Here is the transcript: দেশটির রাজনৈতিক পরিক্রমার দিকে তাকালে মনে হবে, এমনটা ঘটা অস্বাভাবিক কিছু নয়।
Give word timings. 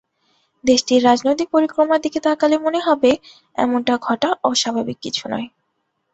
দেশটির 0.63 1.01
রাজনৈতিক 1.03 1.47
পরিক্রমার 1.49 1.99
দিকে 2.01 2.19
তাকালে 2.19 2.55
মনে 2.57 2.79
হবে, 2.79 3.11
এমনটা 3.55 3.93
ঘটা 4.01 4.29
অস্বাভাবিক 4.43 4.97
কিছু 5.01 5.23
নয়। 5.29 5.47